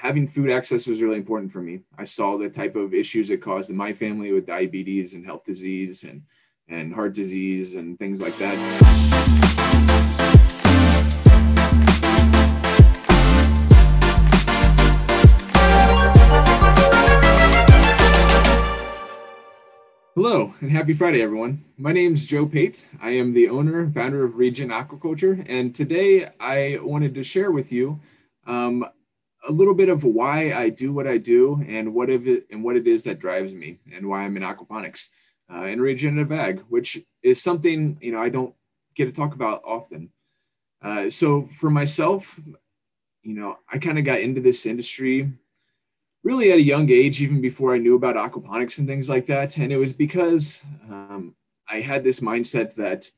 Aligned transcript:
having 0.00 0.28
food 0.28 0.48
access 0.48 0.86
was 0.86 1.02
really 1.02 1.16
important 1.16 1.50
for 1.50 1.60
me. 1.60 1.80
I 1.98 2.04
saw 2.04 2.38
the 2.38 2.48
type 2.48 2.76
of 2.76 2.94
issues 2.94 3.30
it 3.30 3.38
caused 3.38 3.68
in 3.68 3.76
my 3.76 3.92
family 3.92 4.32
with 4.32 4.46
diabetes 4.46 5.14
and 5.14 5.26
health 5.26 5.42
disease 5.42 6.04
and, 6.04 6.22
and 6.68 6.94
heart 6.94 7.14
disease 7.14 7.74
and 7.74 7.98
things 7.98 8.20
like 8.20 8.36
that. 8.38 8.54
Hello 20.14 20.52
and 20.60 20.70
happy 20.70 20.92
Friday, 20.92 21.22
everyone. 21.22 21.64
My 21.76 21.90
name 21.90 22.12
is 22.12 22.24
Joe 22.24 22.46
Pate. 22.46 22.86
I 23.02 23.10
am 23.10 23.34
the 23.34 23.48
owner 23.48 23.80
and 23.80 23.92
founder 23.92 24.24
of 24.24 24.36
Regen 24.36 24.68
Aquaculture, 24.68 25.44
and 25.48 25.74
today 25.74 26.28
I 26.38 26.78
wanted 26.82 27.14
to 27.16 27.24
share 27.24 27.50
with 27.50 27.72
you 27.72 27.98
um, 28.46 28.84
a 29.48 29.52
little 29.52 29.74
bit 29.74 29.88
of 29.88 30.04
why 30.04 30.52
I 30.52 30.68
do 30.68 30.92
what 30.92 31.06
I 31.06 31.18
do 31.18 31.64
and 31.66 31.94
what 31.94 32.10
it 32.10 32.46
and 32.50 32.62
what 32.62 32.76
it 32.76 32.86
is 32.86 33.04
that 33.04 33.18
drives 33.18 33.54
me 33.54 33.78
and 33.92 34.08
why 34.08 34.20
I'm 34.20 34.36
in 34.36 34.42
aquaponics 34.42 35.08
uh, 35.50 35.64
and 35.64 35.80
regenerative 35.80 36.32
ag, 36.32 36.60
which 36.68 36.98
is 37.22 37.42
something 37.42 37.98
you 38.00 38.12
know 38.12 38.22
I 38.22 38.28
don't 38.28 38.54
get 38.94 39.06
to 39.06 39.12
talk 39.12 39.34
about 39.34 39.62
often. 39.64 40.10
Uh, 40.80 41.10
so 41.10 41.42
for 41.42 41.70
myself, 41.70 42.38
you 43.22 43.34
know, 43.34 43.58
I 43.72 43.78
kind 43.78 43.98
of 43.98 44.04
got 44.04 44.20
into 44.20 44.40
this 44.40 44.66
industry 44.66 45.32
really 46.22 46.52
at 46.52 46.58
a 46.58 46.62
young 46.62 46.90
age, 46.90 47.22
even 47.22 47.40
before 47.40 47.74
I 47.74 47.78
knew 47.78 47.94
about 47.96 48.16
aquaponics 48.16 48.78
and 48.78 48.86
things 48.86 49.08
like 49.08 49.26
that. 49.26 49.56
And 49.56 49.72
it 49.72 49.78
was 49.78 49.92
because 49.92 50.62
um, 50.90 51.34
I 51.68 51.80
had 51.80 52.04
this 52.04 52.20
mindset 52.20 52.74
that 52.74 53.10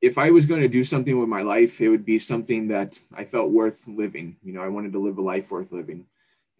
if 0.00 0.18
I 0.18 0.30
was 0.30 0.46
going 0.46 0.60
to 0.60 0.68
do 0.68 0.84
something 0.84 1.18
with 1.18 1.28
my 1.28 1.42
life, 1.42 1.80
it 1.80 1.88
would 1.88 2.04
be 2.04 2.18
something 2.18 2.68
that 2.68 3.00
I 3.12 3.24
felt 3.24 3.50
worth 3.50 3.86
living. 3.88 4.36
You 4.42 4.52
know, 4.52 4.62
I 4.62 4.68
wanted 4.68 4.92
to 4.92 5.00
live 5.00 5.18
a 5.18 5.22
life 5.22 5.50
worth 5.50 5.72
living. 5.72 6.06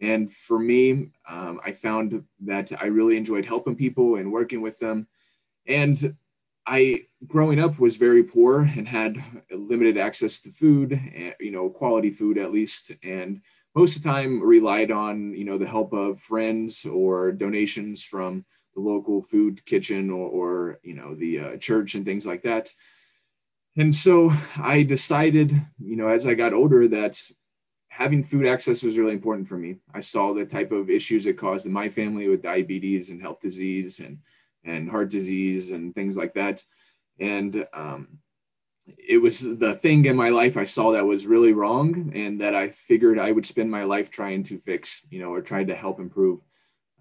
And 0.00 0.32
for 0.32 0.58
me, 0.58 1.10
um, 1.28 1.60
I 1.64 1.72
found 1.72 2.24
that 2.40 2.72
I 2.80 2.86
really 2.86 3.16
enjoyed 3.16 3.46
helping 3.46 3.76
people 3.76 4.16
and 4.16 4.32
working 4.32 4.60
with 4.60 4.78
them. 4.78 5.06
And 5.66 6.16
I, 6.66 7.00
growing 7.26 7.58
up, 7.58 7.78
was 7.78 7.96
very 7.96 8.22
poor 8.22 8.60
and 8.60 8.86
had 8.88 9.22
limited 9.50 9.98
access 9.98 10.40
to 10.42 10.50
food, 10.50 11.00
eh, 11.14 11.32
you 11.40 11.50
know, 11.50 11.70
quality 11.70 12.10
food 12.10 12.38
at 12.38 12.52
least. 12.52 12.92
And 13.02 13.40
most 13.74 13.96
of 13.96 14.02
the 14.02 14.08
time 14.08 14.42
relied 14.42 14.90
on, 14.90 15.34
you 15.34 15.44
know, 15.44 15.58
the 15.58 15.66
help 15.66 15.92
of 15.92 16.20
friends 16.20 16.84
or 16.84 17.32
donations 17.32 18.04
from 18.04 18.44
the 18.74 18.80
local 18.80 19.22
food 19.22 19.64
kitchen 19.64 20.10
or, 20.10 20.28
or 20.28 20.80
you 20.82 20.94
know, 20.94 21.14
the 21.14 21.40
uh, 21.40 21.56
church 21.56 21.94
and 21.94 22.04
things 22.04 22.26
like 22.26 22.42
that 22.42 22.72
and 23.78 23.94
so 23.94 24.32
I 24.56 24.82
decided, 24.82 25.52
you 25.78 25.96
know, 25.96 26.08
as 26.08 26.26
I 26.26 26.34
got 26.34 26.52
older, 26.52 26.88
that 26.88 27.20
having 27.88 28.22
food 28.22 28.46
access 28.46 28.82
was 28.82 28.98
really 28.98 29.12
important 29.12 29.48
for 29.48 29.56
me. 29.56 29.76
I 29.94 30.00
saw 30.00 30.32
the 30.32 30.46
type 30.46 30.72
of 30.72 30.90
issues 30.90 31.26
it 31.26 31.34
caused 31.34 31.66
in 31.66 31.72
my 31.72 31.88
family 31.88 32.28
with 32.28 32.42
diabetes 32.42 33.10
and 33.10 33.20
health 33.20 33.40
disease 33.40 34.00
and 34.00 34.18
and 34.64 34.90
heart 34.90 35.10
disease 35.10 35.70
and 35.70 35.94
things 35.94 36.16
like 36.16 36.34
that. 36.34 36.62
And 37.18 37.66
um, 37.72 38.18
it 38.86 39.18
was 39.18 39.40
the 39.40 39.74
thing 39.74 40.04
in 40.04 40.16
my 40.16 40.28
life 40.28 40.56
I 40.56 40.64
saw 40.64 40.92
that 40.92 41.06
was 41.06 41.26
really 41.26 41.52
wrong, 41.52 42.12
and 42.14 42.40
that 42.40 42.54
I 42.54 42.68
figured 42.68 43.18
I 43.18 43.32
would 43.32 43.46
spend 43.46 43.70
my 43.70 43.84
life 43.84 44.10
trying 44.10 44.42
to 44.44 44.58
fix, 44.58 45.06
you 45.10 45.20
know, 45.20 45.30
or 45.32 45.42
trying 45.42 45.68
to 45.68 45.74
help 45.74 46.00
improve. 46.00 46.42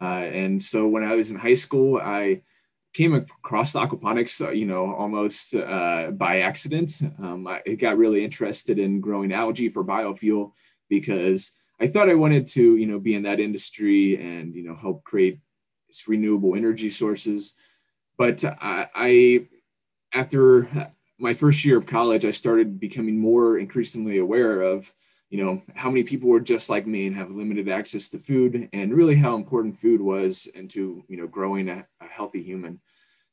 Uh, 0.02 0.26
and 0.44 0.62
so 0.62 0.88
when 0.88 1.04
I 1.04 1.16
was 1.16 1.32
in 1.32 1.38
high 1.38 1.56
school, 1.56 1.98
I 1.98 2.42
came 2.98 3.14
across 3.14 3.74
aquaponics, 3.74 4.44
uh, 4.44 4.50
you 4.50 4.66
know, 4.66 4.92
almost 4.96 5.54
uh, 5.54 6.10
by 6.12 6.40
accident. 6.40 7.00
Um, 7.22 7.46
I 7.46 7.62
got 7.76 7.96
really 7.96 8.24
interested 8.24 8.80
in 8.80 9.02
growing 9.02 9.32
algae 9.32 9.70
for 9.70 9.86
biofuel 9.86 10.54
because 10.90 11.52
I 11.80 11.86
thought 11.86 12.10
I 12.10 12.16
wanted 12.16 12.48
to, 12.48 12.76
you 12.76 12.88
know, 12.88 13.00
be 13.00 13.14
in 13.14 13.22
that 13.24 13.40
industry 13.40 14.20
and, 14.20 14.56
you 14.56 14.64
know, 14.64 14.76
help 14.76 15.04
create 15.04 15.40
renewable 16.08 16.56
energy 16.56 16.90
sources. 16.90 17.54
But 18.18 18.44
I, 18.44 18.88
I 18.96 19.48
after 20.12 20.68
my 21.20 21.36
first 21.36 21.64
year 21.66 21.78
of 21.78 21.86
college, 21.86 22.26
I 22.26 22.32
started 22.32 22.80
becoming 22.80 23.20
more 23.20 23.60
increasingly 23.60 24.18
aware 24.18 24.62
of 24.62 24.92
you 25.30 25.44
know 25.44 25.62
how 25.76 25.90
many 25.90 26.04
people 26.04 26.30
were 26.30 26.40
just 26.40 26.70
like 26.70 26.88
me 26.88 27.08
and 27.08 27.16
have 27.16 27.32
limited 27.32 27.68
access 27.68 28.10
to 28.10 28.20
food 28.20 28.70
and 28.72 28.94
really 28.94 29.16
how 29.16 29.36
important 29.36 29.76
food 29.76 30.02
was 30.02 30.48
into 30.48 31.04
you 31.08 31.18
know 31.18 31.28
growing 31.28 31.70
a, 31.70 31.86
a 32.02 32.06
healthy 32.08 32.44
human. 32.44 32.80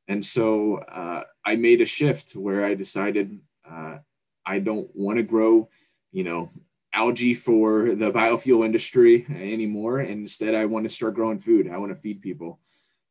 And 0.09 0.25
so 0.25 0.77
uh, 0.79 1.23
i 1.45 1.57
made 1.57 1.81
a 1.81 1.87
shift 1.87 2.33
where 2.33 2.65
i 2.65 2.75
decided 2.75 3.39
uh, 3.69 3.99
i 4.45 4.59
don't 4.59 4.91
want 4.95 5.19
to 5.19 5.23
grow 5.23 5.69
you 6.13 6.25
know 6.25 6.51
algae 6.93 7.35
for 7.35 7.95
the 7.95 8.13
biofuel 8.13 8.65
industry 8.65 9.27
anymore. 9.29 10.01
And 10.01 10.23
instead 10.23 10.55
i 10.55 10.67
want 10.67 10.85
to 10.85 10.95
start 10.95 11.15
growing 11.15 11.39
food. 11.39 11.69
I 11.69 11.79
want 11.79 11.93
to 11.93 12.01
feed 12.01 12.23
people. 12.23 12.61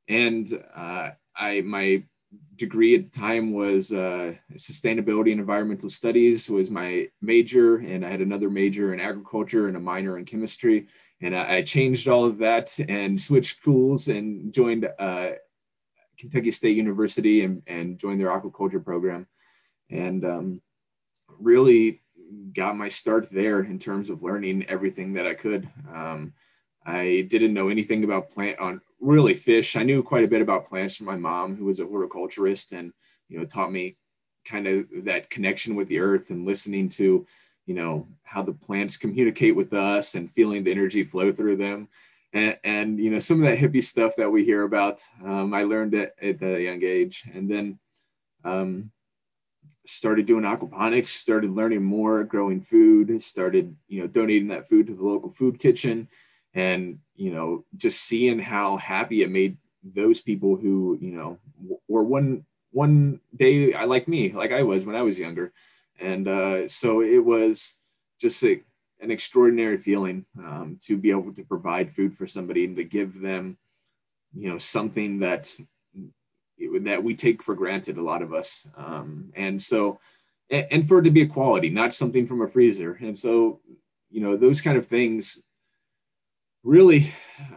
And 0.08 0.48
uh, 0.76 1.12
i 1.36 1.62
my 1.62 2.04
degree 2.56 2.96
at 2.96 3.04
the 3.04 3.20
time 3.20 3.54
was 3.54 3.92
uh, 3.92 4.34
sustainability 4.56 5.32
and 5.32 5.40
environmental 5.40 5.90
studies 5.90 6.50
was 6.50 6.70
my 6.70 7.08
major 7.22 7.78
and 7.78 8.06
i 8.06 8.10
had 8.10 8.22
another 8.22 8.50
major 8.50 8.94
in 8.94 9.00
agriculture 9.00 9.68
and 9.68 9.78
a 9.78 9.80
minor 9.80 10.18
in 10.18 10.26
chemistry. 10.26 10.88
And 11.22 11.36
i, 11.36 11.58
I 11.58 11.62
changed 11.62 12.08
all 12.08 12.26
of 12.26 12.38
that 12.40 12.78
and 12.88 13.20
switched 13.20 13.58
schools 13.58 14.08
and 14.08 14.54
joined 14.54 14.88
uh, 15.00 15.32
kentucky 16.18 16.52
state 16.52 16.78
university 16.78 17.44
and, 17.44 17.64
and 17.68 17.98
joined 17.98 18.20
their 18.20 18.30
aquaculture 18.30 18.84
program. 18.84 19.28
And 19.90 20.26
um, 20.26 20.62
really 21.40 22.02
got 22.54 22.78
my 22.78 22.90
start 22.90 23.30
there 23.30 23.60
in 23.60 23.80
terms 23.80 24.10
of 24.10 24.24
learning 24.24 24.66
everything 24.68 25.14
that 25.14 25.28
i 25.28 25.34
could. 25.34 25.70
Um, 25.94 26.34
I 26.86 27.26
didn't 27.30 27.54
know 27.54 27.70
anything 27.70 28.04
about 28.04 28.30
plant 28.30 28.60
on 28.60 28.82
really 29.04 29.34
fish. 29.34 29.76
I 29.76 29.84
knew 29.84 30.02
quite 30.02 30.24
a 30.24 30.30
bit 30.30 30.42
about 30.42 30.66
plants 30.66 30.98
from 30.98 31.08
my 31.08 31.18
mom, 31.18 31.56
who 31.56 31.66
was 31.66 31.80
a 31.80 31.86
horticulturist, 31.86 32.72
and 32.72 32.94
you 33.28 33.38
know 33.38 33.46
taught 33.46 33.72
me 33.72 33.96
kind 34.46 34.68
of 34.68 34.88
that 35.04 35.30
connection 35.30 35.76
with 35.76 35.88
the 35.88 36.00
earth 36.00 36.30
and 36.30 36.46
listening 36.46 36.90
to 36.90 37.26
you 37.66 37.74
know 37.74 38.08
how 38.24 38.42
the 38.42 38.54
plants 38.54 38.98
communicate 38.98 39.56
with 39.56 39.74
us 39.74 40.16
and 40.16 40.32
feeling 40.32 40.64
the 40.64 40.72
energy 40.72 41.04
flow 41.04 41.32
through 41.32 41.58
them. 41.58 41.88
And, 42.32 42.58
and 42.64 43.00
you 43.00 43.12
know 43.12 43.20
some 43.20 43.44
of 43.44 43.50
that 43.50 43.60
hippie 43.60 43.84
stuff 43.84 44.16
that 44.16 44.32
we 44.32 44.46
hear 44.46 44.64
about, 44.64 45.02
um, 45.24 45.54
I 45.54 45.64
learned 45.64 45.94
it 45.94 46.16
at 46.22 46.42
a 46.42 46.62
young 46.62 46.84
age, 46.84 47.24
and 47.34 47.50
then 47.52 47.80
um, 48.44 48.92
started 49.86 50.26
doing 50.26 50.44
aquaponics, 50.44 51.08
started 51.08 51.52
learning 51.52 51.84
more, 51.84 52.24
growing 52.24 52.62
food, 52.62 53.22
started 53.22 53.76
you 53.88 54.02
know 54.02 54.08
donating 54.08 54.48
that 54.48 54.68
food 54.68 54.88
to 54.88 54.96
the 54.96 55.04
local 55.04 55.30
food 55.30 55.60
kitchen 55.60 56.08
and 56.54 57.00
you 57.16 57.32
know 57.32 57.66
just 57.76 58.02
seeing 58.04 58.40
how 58.40 58.78
happy 58.78 59.24
it 59.24 59.30
made 59.30 59.58
those 59.84 60.22
people 60.22 60.56
who 60.56 60.98
you 61.02 61.12
know 61.12 61.38
were 61.88 62.04
one 62.04 62.46
one 62.74 63.20
day 63.36 63.74
I 63.74 63.86
like 63.86 64.08
me 64.08 64.32
like 64.32 64.52
I 64.52 64.64
was 64.64 64.86
when 64.86 64.96
I 64.96 65.04
was 65.04 65.20
younger. 65.20 65.54
And 66.00 66.28
uh, 66.28 66.68
so 66.68 67.02
it 67.02 67.24
was 67.24 67.78
just 68.20 68.44
a, 68.44 68.62
an 69.00 69.12
extraordinary 69.12 69.78
feeling 69.78 70.26
um, 70.40 70.80
to 70.82 70.98
be 70.98 71.12
able 71.12 71.32
to 71.34 71.44
provide 71.44 71.92
food 71.92 72.16
for 72.16 72.26
somebody 72.26 72.66
and 72.66 72.76
to 72.76 72.84
give 72.84 73.22
them 73.22 73.58
you 74.36 74.50
know 74.50 74.58
something 74.58 75.20
that 75.20 75.56
that 76.82 77.04
we 77.04 77.16
take 77.16 77.44
for 77.44 77.56
granted 77.56 77.98
a 77.98 78.02
lot 78.02 78.22
of 78.22 78.34
us. 78.34 78.68
Um, 78.76 79.32
and 79.36 79.62
so 79.62 80.00
and, 80.50 80.68
and 80.72 80.88
for 80.88 81.00
it 81.00 81.04
to 81.04 81.12
be 81.12 81.22
a 81.22 81.28
quality 81.28 81.70
not 81.70 81.94
something 81.94 82.26
from 82.26 82.42
a 82.42 82.48
freezer. 82.48 82.98
And 83.00 83.18
so 83.18 83.62
you 84.10 84.22
know 84.22 84.36
those 84.36 84.62
kind 84.62 84.78
of 84.78 84.86
things 84.86 85.44
really 86.64 87.12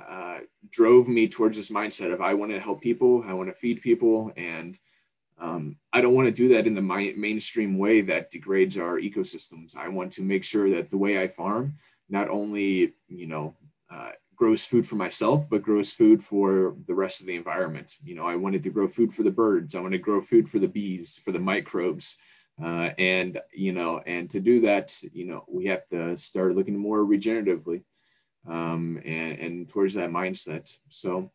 uh, 0.09 0.39
drove 0.71 1.09
me 1.09 1.29
towards 1.29 1.57
this 1.57 1.71
mindset 1.71 2.13
of 2.13 2.21
I 2.21 2.35
want 2.35 2.53
to 2.53 2.61
help 2.61 2.81
people, 2.81 3.25
I 3.27 3.35
want 3.35 3.49
to 3.49 3.55
feed 3.55 3.81
people, 3.81 4.33
and 4.37 4.79
um, 5.39 5.77
I 5.93 6.01
don't 6.01 6.15
want 6.15 6.27
to 6.29 6.33
do 6.33 6.49
that 6.49 6.67
in 6.67 6.75
the 6.75 6.83
my, 6.83 7.15
mainstream 7.17 7.79
way 7.79 8.01
that 8.03 8.31
degrades 8.31 8.79
our 8.79 8.99
ecosystems. 8.99 9.77
I 9.77 9.89
want 9.89 10.13
to 10.13 10.23
make 10.23 10.45
sure 10.45 10.71
that 10.71 10.91
the 10.91 10.99
way 10.99 11.23
I 11.23 11.29
farm 11.29 11.75
not 12.09 12.29
only 12.29 12.95
you 13.09 13.27
know 13.27 13.55
uh, 13.91 14.13
grows 14.35 14.65
food 14.65 14.87
for 14.87 14.97
myself, 14.97 15.49
but 15.49 15.63
grows 15.63 15.93
food 15.93 16.23
for 16.23 16.77
the 16.87 16.95
rest 16.95 17.21
of 17.21 17.27
the 17.27 17.37
environment. 17.37 17.97
You 18.05 18.15
know, 18.15 18.27
I 18.27 18.37
wanted 18.37 18.63
to 18.65 18.71
grow 18.71 18.89
food 18.89 19.13
for 19.13 19.23
the 19.23 19.31
birds. 19.31 19.75
I 19.75 19.81
want 19.81 19.93
to 19.93 19.99
grow 19.99 20.21
food 20.21 20.49
for 20.49 20.59
the 20.59 20.69
bees, 20.69 21.21
for 21.25 21.33
the 21.33 21.39
microbes. 21.39 22.17
Uh, 22.63 22.91
and 22.99 23.39
you 23.53 23.73
know, 23.73 24.01
and 24.07 24.31
to 24.31 24.41
do 24.41 24.61
that, 24.63 24.93
you 25.13 25.27
know, 25.27 25.45
we 25.49 25.67
have 25.67 25.87
to 25.89 26.17
start 26.17 26.57
looking 26.57 26.79
more 26.79 27.05
regeneratively 27.05 27.83
um, 28.47 29.01
and, 29.05 29.39
and 29.39 29.69
towards 29.69 29.95
that 29.95 30.11
mindset. 30.11 30.79
So, 30.89 31.31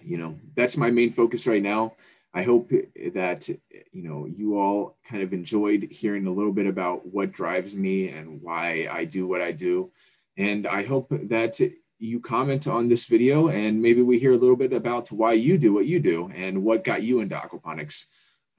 you 0.00 0.18
know, 0.18 0.38
that's 0.54 0.76
my 0.76 0.90
main 0.90 1.10
focus 1.10 1.46
right 1.46 1.62
now. 1.62 1.94
I 2.34 2.42
hope 2.42 2.70
that, 2.70 3.48
you 3.90 4.02
know, 4.02 4.26
you 4.26 4.58
all 4.58 4.96
kind 5.08 5.22
of 5.22 5.32
enjoyed 5.32 5.88
hearing 5.90 6.26
a 6.26 6.32
little 6.32 6.52
bit 6.52 6.66
about 6.66 7.06
what 7.06 7.32
drives 7.32 7.74
me 7.74 8.08
and 8.08 8.42
why 8.42 8.86
I 8.90 9.04
do 9.04 9.26
what 9.26 9.40
I 9.40 9.52
do. 9.52 9.90
And 10.36 10.66
I 10.66 10.84
hope 10.84 11.08
that 11.10 11.60
you 11.98 12.20
comment 12.20 12.68
on 12.68 12.88
this 12.88 13.06
video 13.06 13.48
and 13.48 13.82
maybe 13.82 14.02
we 14.02 14.18
hear 14.18 14.32
a 14.32 14.36
little 14.36 14.56
bit 14.56 14.72
about 14.72 15.10
why 15.10 15.32
you 15.32 15.58
do 15.58 15.72
what 15.72 15.86
you 15.86 15.98
do 15.98 16.30
and 16.32 16.62
what 16.62 16.84
got 16.84 17.02
you 17.02 17.20
into 17.20 17.34
aquaponics. 17.34 18.06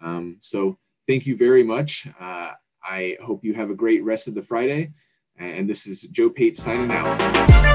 Um, 0.01 0.37
so 0.41 0.77
thank 1.07 1.25
you 1.25 1.37
very 1.37 1.63
much. 1.63 2.07
Uh, 2.19 2.51
I 2.83 3.17
hope 3.23 3.45
you 3.45 3.53
have 3.53 3.69
a 3.69 3.75
great 3.75 4.03
rest 4.03 4.27
of 4.27 4.35
the 4.35 4.41
Friday. 4.41 4.91
And 5.37 5.69
this 5.69 5.87
is 5.87 6.01
Joe 6.01 6.29
Pate 6.29 6.57
signing 6.57 6.91
out. 6.91 7.68